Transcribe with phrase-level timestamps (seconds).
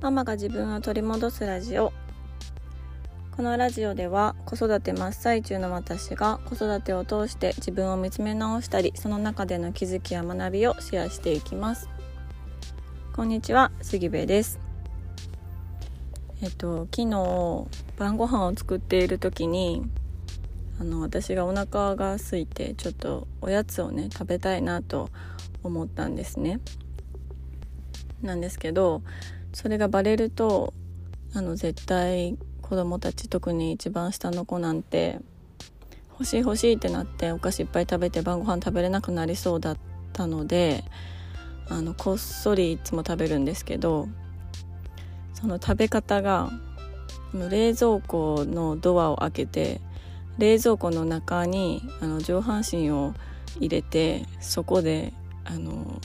[0.00, 1.92] ママが自分を取り戻すラジオ。
[3.36, 11.90] このラジオでは子育て真っ最中の私が子育てを通して自分を見つめ直したりその中での気づきや学びをシェアしていきます。
[13.14, 14.58] こんにちは杉部です。
[16.40, 17.66] えっと昨日
[17.98, 19.82] 晩ご飯を作っている時に
[20.80, 25.10] あの私がお腹が空いてちょっとおやつをね食べたいなと
[25.62, 26.58] 思ったんですね。
[28.22, 29.02] なんですけど
[29.52, 30.72] それがバレると
[31.34, 35.18] あの絶対子供たち特に一番下の子なんて
[36.12, 39.76] 欲しい欲しいってなってお菓子いっぱい食べて晩ご飯食べれなくなりそうだっ
[40.12, 40.84] たので
[41.68, 44.08] あのこっそりいつも食べるんですけど
[45.34, 46.50] その食べ方が
[47.32, 49.80] 冷蔵庫のドアを開けて
[50.38, 53.14] 冷蔵庫の中にあの上半身を
[53.58, 55.12] 入れてそこで
[55.44, 56.00] あの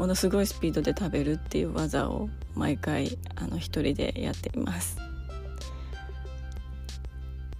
[0.00, 4.96] ものすごいスピードで食べるっていう技を毎回あの一人でやっています。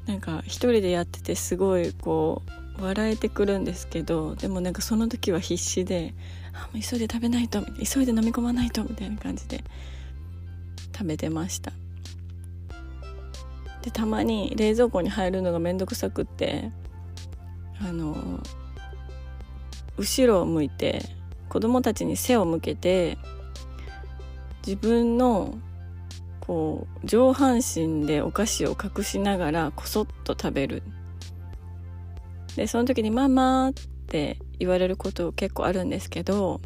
[0.07, 2.41] なんか一人でやっててすごいこ
[2.79, 6.15] う笑えてくるんですけどでもなんかその時は必死で
[6.55, 9.63] あもう急いで食べないと急いで飲み込まないとみたいな感じで
[10.97, 11.73] 食べてました。
[13.83, 16.71] でたまに冷蔵庫に入るのが面倒くさくって
[17.87, 18.41] あの
[19.99, 21.20] 後ろを向いて
[21.51, 23.19] 子供たちに背を向けて
[24.67, 25.59] 自分の
[26.41, 30.83] こう上半身でお菓子を隠しながらこそっと食べる
[32.57, 33.73] でその時に「ママ」っ
[34.07, 36.61] て言われること結構あるんですけど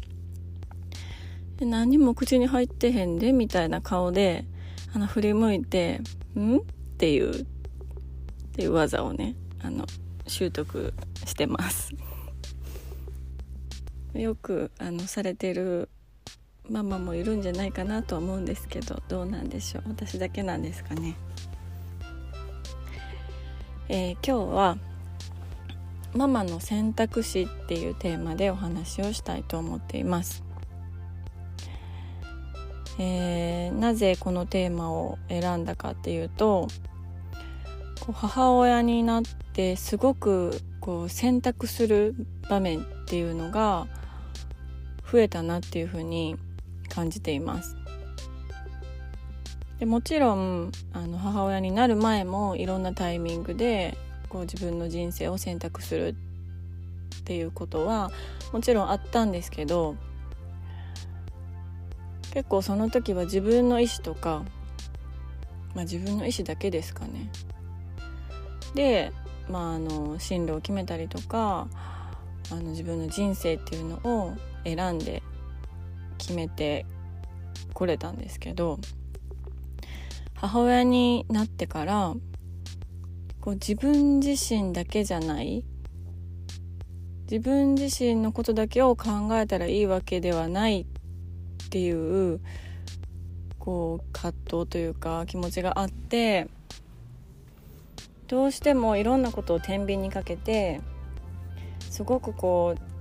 [1.59, 4.45] 何も口に入ってへんでみたいな顔で
[4.93, 6.01] あの振り向いて
[6.37, 6.61] 「ん?」っ
[6.97, 7.45] ていうっ
[8.53, 9.85] ていう技をねあの
[10.27, 10.93] 習得
[11.25, 11.91] してます
[14.15, 15.89] よくあのされてる
[16.69, 19.83] ママもいるんじゃないかなと思うんですけどどうなんでしょう。
[19.87, 21.15] 私だけなんですかね。
[23.87, 24.77] えー、今日は
[26.15, 30.43] ママの選択肢っていうテーマでお話をしたいと思っています。
[32.97, 36.67] えー、なぜこのテーマを選んだかっていうと
[37.99, 39.23] こう母親になっ
[39.53, 42.15] てすごくこう選択する
[42.49, 43.87] 場面っていうのが
[45.15, 46.35] 増えたなっていうふうに
[46.89, 47.77] 感じています。
[49.79, 58.11] でもちろんあの母親になる前もいろんなタイミングでこう自分の人生を選択するっていうことは
[58.51, 59.95] もちろんあったんですけど
[62.33, 64.43] 結構その時は自分の意思とか、
[65.73, 67.29] まあ、自分の意思だけですかね。
[68.75, 69.13] で、
[69.49, 71.67] まあ、あの進路を決めたりとか
[72.51, 75.23] あの自分の人生っていうのを選んで
[76.17, 76.85] 決めて
[77.73, 78.79] これたんですけど
[80.33, 82.13] 母親になってから
[83.39, 85.63] こう自分自身だけじゃない
[87.31, 92.39] 自分自身のことだけを考えたらいいわけではないっていう
[93.57, 96.47] こう葛藤というか気持ちがあって
[98.27, 100.81] どうしてもいろんなことを天秤にかけて
[101.95, 102.94] すごくこう、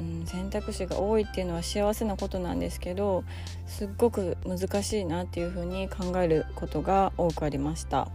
[0.00, 3.24] うん、選択肢が多いっていうのは幸せなことなんですけど
[3.66, 8.08] すっごく難しいなっていうふうに考えることが多くありました。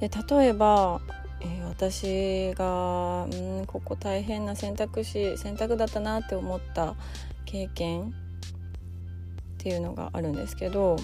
[0.00, 1.00] で例えば
[1.44, 6.94] えー、私がうんここ大変な選択肢選択だったなって思った
[7.44, 8.12] 経験っ
[9.58, 10.96] ていうのがあるんですけど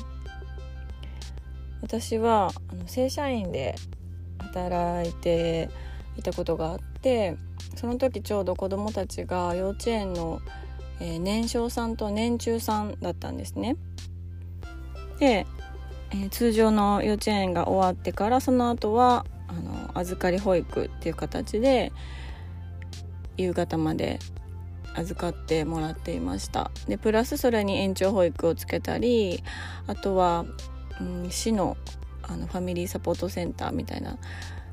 [1.82, 3.75] 私はあの正社員で
[4.38, 5.69] 働いて
[6.16, 7.37] いたことがあって
[7.76, 10.41] その時ちょうど子どもたちが幼稚園の、
[11.00, 13.76] えー、年少さんと年中さんだったんですね。
[15.19, 15.47] で、
[16.10, 21.92] えー、通常の幼稚園が終わってからその後はあの預かり保育っていう形で
[23.36, 24.19] 夕方まで
[24.94, 29.43] 預かってもらっていましたでプラスそれに延長保育をつけたり
[29.87, 30.44] あとは、
[31.00, 31.76] うん、市の
[32.23, 34.16] あのファミリーサポートセンターみたいな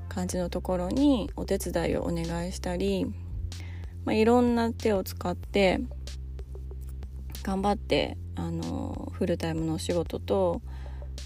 [0.08, 3.06] 感じのところにお手伝いをお願いしたり、
[4.06, 5.80] まあ、いろんな手を使って
[7.44, 10.62] 頑張ってあのフルタイムのお仕事と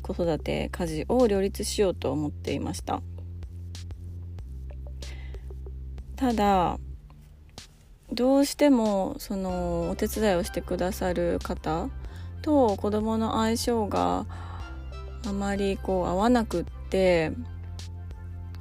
[0.01, 3.01] 子育て家事を両立しようと思っていました。
[6.15, 6.77] ただ
[8.13, 11.89] どうしてもそのお手伝いをしてくださる方
[12.41, 14.27] と子供の相性が
[15.25, 17.31] あまりこう合わなくって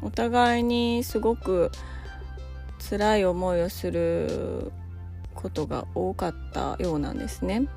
[0.02, 1.70] お互いにすごく
[2.90, 4.72] 辛い思いをする
[5.34, 7.68] ことが多かったようなんですね。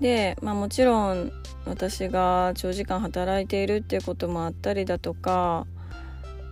[0.00, 1.32] で、まあ、もちろん
[1.66, 5.66] 私が長時間働いているっていうこともあったりだとか、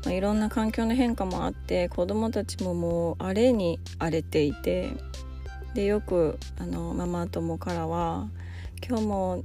[0.05, 4.91] まあ、いろんな環境の変化もあって子どもたちももう荒れに荒れていて
[5.75, 8.29] でよくあのママ友からは
[8.87, 9.45] 「今日も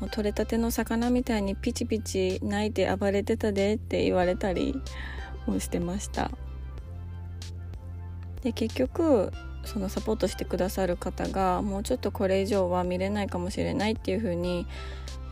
[0.00, 4.80] もう取れたての魚みたいにピチピチ泣いて暴れてたでって言われたり
[5.46, 6.30] もしてました。
[8.42, 9.32] で結局
[9.64, 14.66] そのサポートしてくださる方がもうちょっとこれ以上は見れないかもしれないっていうふうに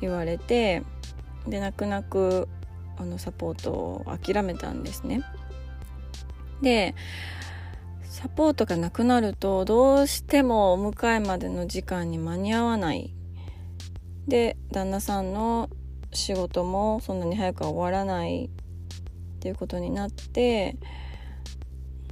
[0.00, 0.82] 言われて
[1.46, 2.48] で泣く泣く
[2.98, 5.22] あのサポートを諦めたんですね。
[6.60, 6.94] で
[8.02, 13.12] サポートがなくなるとどうしてもお迎えまでの時間に間に合わない。
[14.28, 15.70] で旦那さんの
[16.12, 18.48] 仕事もそんなに早くは終わらないっ
[19.40, 20.76] ていうことになって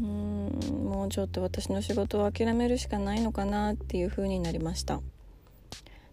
[0.00, 5.00] うんもうちょっと私の仕事を諦めるしかないのかなっていう風になりました。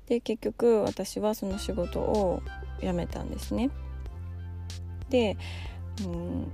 [0.07, 2.41] で結局私はその仕事を
[2.81, 3.69] 辞めたんですね。
[5.09, 5.37] で
[6.05, 6.51] うん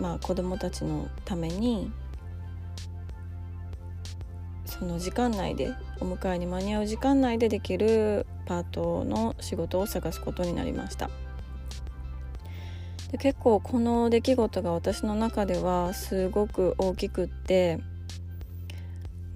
[0.00, 1.90] まあ子供たちのために
[4.68, 11.10] その時間内でお迎えに間に合う時間内でできるパートの仕事を探すことになりました
[13.10, 17.80] で結構この出来事が私の中ではすごく大きくって、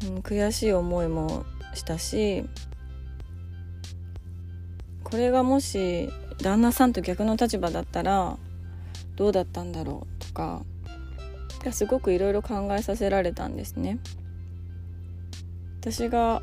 [0.05, 2.45] うん、悔しい思いもしたし
[5.03, 6.11] これがもし
[6.43, 8.37] 旦那さんと逆の立場だったら
[9.17, 10.63] どうだったんだろうとか
[11.71, 13.99] すごくいろいろ考えさせられたんですね。
[15.83, 16.43] 私が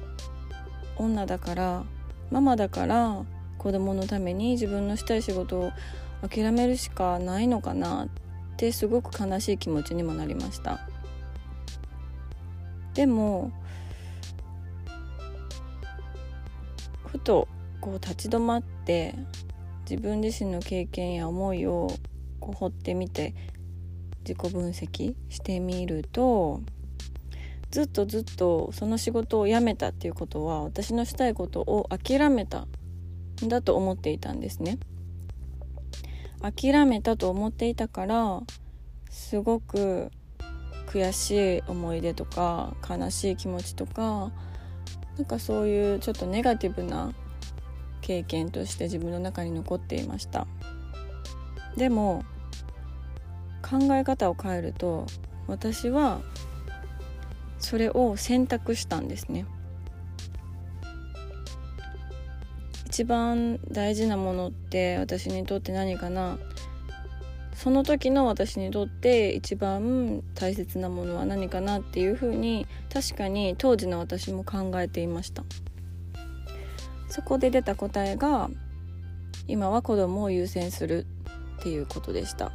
[0.97, 1.85] 女だから
[2.29, 3.23] ママだから
[3.57, 5.71] 子供のために自分のしたい仕事を
[6.27, 8.09] 諦めるしかないのかなっ
[8.57, 10.81] てすごく悲しい気持ちにもなりました。
[12.93, 13.53] でも
[17.05, 17.47] ふと
[17.79, 19.15] こう立ち止まって
[19.89, 21.89] 自分自身の経験や思いを
[22.41, 23.33] こう掘ってみて
[24.27, 26.59] 自己分析してみると
[27.71, 32.67] ずっとずっとその仕事を辞めたっていうことは私のしたいことを諦めた
[33.43, 34.79] んだと思っていたんですね。
[36.41, 38.41] 諦めたと思っていたから
[39.09, 40.09] すごく
[40.87, 44.31] 悔しい思い出とか悲しい気持ちとか
[45.17, 47.13] なんかそういうちょっとネガティブな
[48.01, 50.47] 経験として自分の中に残っていました。
[51.75, 52.23] でも
[53.61, 55.05] 考え方を変えると
[55.47, 56.21] 私は
[57.59, 59.45] それを選択したんですね。
[62.87, 66.37] 一番大事なものって私にとって何かな。
[67.53, 75.43] その時の私にとって一番大切なものは何かなっていうふうに確かに当時の私も考えていました。
[77.09, 78.49] そこで出た答えが
[79.47, 81.05] 今は子供を優先する
[81.59, 82.51] っていうことでした。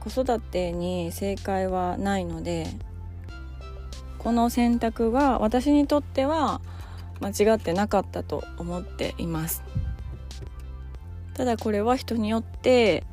[0.00, 2.66] 子育てに正解はないので
[4.18, 6.60] この選択は私にとっては
[7.20, 9.62] 間違ってなかったと思っています。
[11.34, 13.04] ただこれは人によって、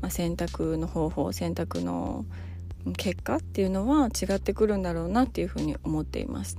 [0.00, 2.24] まあ、選択の方法選択の
[2.96, 6.58] 結果っていうのは違ってくるんだろうなっていうふうに思っています。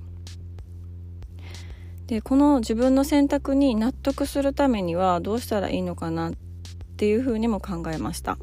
[2.07, 6.33] でこの自分の選択に納得するためにはどうしたらいいのかなっ
[6.97, 8.39] っていうふうにも考えました。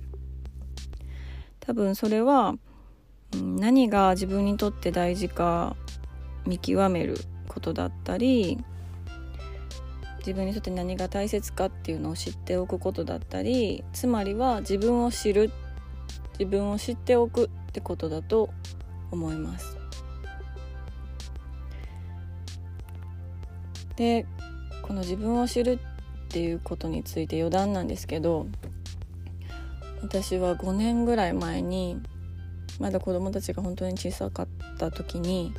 [1.58, 2.54] 多分それは、
[3.42, 5.74] 何が自分にとって大事か
[6.46, 7.16] 見極める
[7.48, 8.58] ことだったり
[10.18, 15.50] 自分にとって何が大切かっていうのを知っておくことだったりつまりは自分を知る
[16.38, 18.50] 自分を知っておくってことだと
[19.10, 19.76] 思います。
[23.96, 24.26] で
[24.82, 25.80] この自分を知る
[26.34, 28.48] っていうことについて余談なんですけど
[30.02, 32.00] 私は5年ぐらい前に
[32.80, 35.54] まだ子供たちが本当に小さかった時に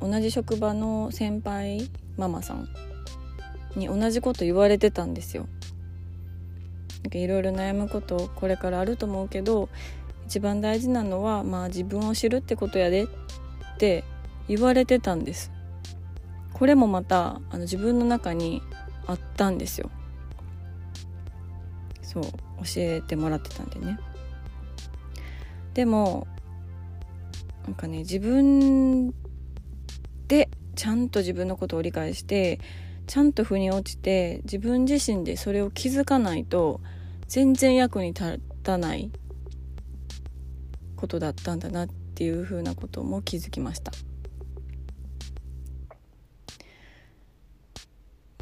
[0.00, 2.68] 同じ職場の先輩ママさん
[3.76, 5.46] に同じこと言われてたんですよ。
[7.12, 9.68] いろいろ悩むことこれからあると思うけど
[10.26, 13.08] 一番大事なのはまあ自分を知るってことやでっ
[13.78, 14.02] て
[14.48, 15.52] 言われてたんです。
[16.52, 18.62] これもまたあの自分の中に
[19.06, 19.90] あったんですよ
[22.02, 22.32] そう教
[22.76, 23.98] えてもらってたんでね
[25.74, 26.26] でも
[27.64, 29.10] なんかね自分
[30.28, 32.60] でちゃんと自分のことを理解して
[33.06, 36.80] ちゃんと腑に落ちて自分自身でそれを気づかないと
[37.28, 39.10] 全然役に立たない
[40.96, 43.92] ことだったんだなっていうふうなことも気づきました。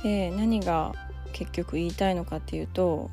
[0.04, 0.92] で何が
[1.32, 3.10] 結局言いたいのかっていうと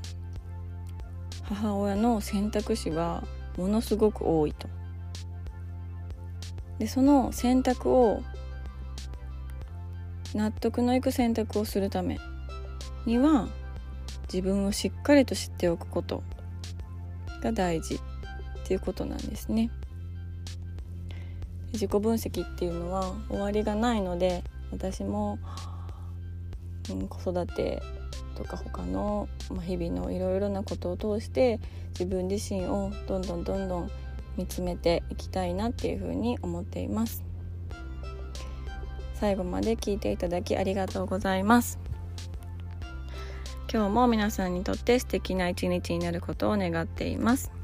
[1.43, 3.24] 母親の選択肢は
[3.57, 4.67] ものすごく多いと。
[6.79, 8.21] でその選択を
[10.36, 12.19] 納得のいく選択をするため
[13.05, 13.48] には
[14.31, 16.24] 自分をしっかりと知っておくこと
[17.41, 18.00] が大事っ
[18.67, 19.69] ていうことなんですね。
[21.74, 25.39] 自己分析っていうのは終わりがないので私も、
[27.07, 27.81] 子育て
[28.36, 31.60] とか他の、まあ、日々のいろいろなことを通して
[31.91, 33.91] 自分自身をどんどんどんどん
[34.38, 37.24] 見つめていきたいなっていうふうに思っています。
[39.15, 41.79] 最後まで聞いていただきありがとうございます。
[43.71, 47.61] 今日も皆さんにとって素敵な一日になることを願っています。